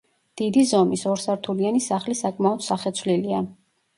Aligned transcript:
დიდი 0.39 0.61
ზომის, 0.69 1.01
ორსართულიანი 1.09 1.83
სახლი 1.87 2.17
საკმაოდ 2.21 2.65
სახეცვლილია. 2.71 3.45